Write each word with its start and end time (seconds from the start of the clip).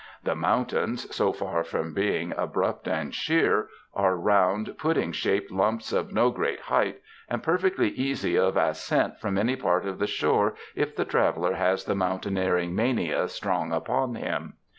The'' 0.23 0.33
mountains,^ 0.49 1.13
so 1.13 1.31
far 1.31 1.63
from 1.63 1.93
being'' 1.93 2.33
abrupt 2.35 2.87
^ 2.87 2.91
and'' 2.91 3.13
sheer,^ 3.13 3.67
are 3.93 4.15
round, 4.17 4.75
pudding 4.79 5.11
shaped 5.11 5.51
lumps 5.51 5.93
of 5.93 6.11
no 6.11 6.31
great 6.31 6.61
height, 6.61 6.99
and 7.29 7.43
perfectly 7.43 7.89
easy 7.89 8.35
of 8.35 8.57
ascent 8.57 9.19
from 9.19 9.37
any 9.37 9.55
part 9.55 9.85
of 9.85 9.99
the 9.99 10.07
shore 10.07 10.55
if 10.75 10.95
the 10.95 11.05
traveller 11.05 11.53
has 11.53 11.83
the 11.85 11.93
mountaineering 11.93 12.73
mania 12.73 13.27
strong 13.27 13.71
upon 13.71 14.15
him. 14.15 14.55